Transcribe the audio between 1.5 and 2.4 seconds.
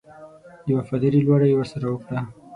ورسره وکړه.